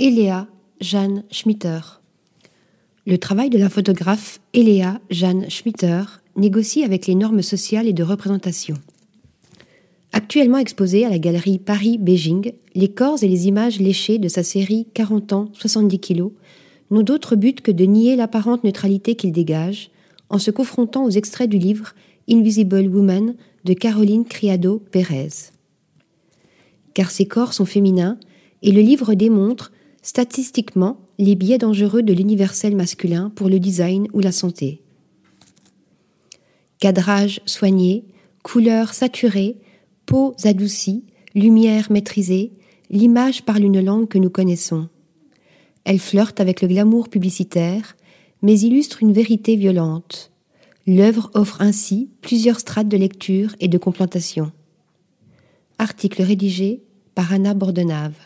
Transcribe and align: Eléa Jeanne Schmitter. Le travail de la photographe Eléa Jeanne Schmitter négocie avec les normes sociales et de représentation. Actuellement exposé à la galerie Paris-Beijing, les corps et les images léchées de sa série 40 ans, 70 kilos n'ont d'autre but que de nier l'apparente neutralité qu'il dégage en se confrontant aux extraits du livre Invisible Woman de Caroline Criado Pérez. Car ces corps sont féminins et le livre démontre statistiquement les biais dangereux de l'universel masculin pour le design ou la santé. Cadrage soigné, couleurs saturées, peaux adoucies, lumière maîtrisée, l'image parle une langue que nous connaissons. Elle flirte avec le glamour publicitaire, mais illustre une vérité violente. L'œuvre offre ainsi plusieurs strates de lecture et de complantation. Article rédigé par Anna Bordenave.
Eléa 0.00 0.46
Jeanne 0.80 1.24
Schmitter. 1.32 1.80
Le 3.04 3.18
travail 3.18 3.50
de 3.50 3.58
la 3.58 3.68
photographe 3.68 4.38
Eléa 4.54 5.00
Jeanne 5.10 5.50
Schmitter 5.50 6.02
négocie 6.36 6.84
avec 6.84 7.08
les 7.08 7.16
normes 7.16 7.42
sociales 7.42 7.88
et 7.88 7.92
de 7.92 8.04
représentation. 8.04 8.76
Actuellement 10.12 10.58
exposé 10.58 11.04
à 11.04 11.10
la 11.10 11.18
galerie 11.18 11.58
Paris-Beijing, 11.58 12.52
les 12.76 12.88
corps 12.88 13.24
et 13.24 13.26
les 13.26 13.48
images 13.48 13.80
léchées 13.80 14.18
de 14.18 14.28
sa 14.28 14.44
série 14.44 14.86
40 14.94 15.32
ans, 15.32 15.48
70 15.54 15.98
kilos 15.98 16.30
n'ont 16.92 17.02
d'autre 17.02 17.34
but 17.34 17.60
que 17.60 17.72
de 17.72 17.84
nier 17.84 18.14
l'apparente 18.14 18.62
neutralité 18.62 19.16
qu'il 19.16 19.32
dégage 19.32 19.90
en 20.30 20.38
se 20.38 20.52
confrontant 20.52 21.06
aux 21.06 21.10
extraits 21.10 21.50
du 21.50 21.58
livre 21.58 21.94
Invisible 22.30 22.86
Woman 22.86 23.34
de 23.64 23.72
Caroline 23.72 24.24
Criado 24.24 24.80
Pérez. 24.92 25.50
Car 26.94 27.10
ces 27.10 27.26
corps 27.26 27.52
sont 27.52 27.66
féminins 27.66 28.16
et 28.62 28.70
le 28.70 28.80
livre 28.80 29.14
démontre 29.14 29.72
statistiquement 30.08 30.96
les 31.18 31.34
biais 31.34 31.58
dangereux 31.58 32.02
de 32.02 32.14
l'universel 32.14 32.74
masculin 32.74 33.30
pour 33.36 33.50
le 33.50 33.60
design 33.60 34.08
ou 34.14 34.20
la 34.20 34.32
santé. 34.32 34.80
Cadrage 36.78 37.42
soigné, 37.44 38.06
couleurs 38.42 38.94
saturées, 38.94 39.58
peaux 40.06 40.34
adoucies, 40.44 41.04
lumière 41.34 41.92
maîtrisée, 41.92 42.52
l'image 42.88 43.44
parle 43.44 43.64
une 43.64 43.84
langue 43.84 44.08
que 44.08 44.16
nous 44.16 44.30
connaissons. 44.30 44.88
Elle 45.84 45.98
flirte 45.98 46.40
avec 46.40 46.62
le 46.62 46.68
glamour 46.68 47.10
publicitaire, 47.10 47.94
mais 48.40 48.58
illustre 48.58 49.02
une 49.02 49.12
vérité 49.12 49.56
violente. 49.56 50.32
L'œuvre 50.86 51.30
offre 51.34 51.60
ainsi 51.60 52.08
plusieurs 52.22 52.60
strates 52.60 52.88
de 52.88 52.96
lecture 52.96 53.54
et 53.60 53.68
de 53.68 53.76
complantation. 53.76 54.52
Article 55.76 56.22
rédigé 56.22 56.80
par 57.14 57.30
Anna 57.30 57.52
Bordenave. 57.52 58.16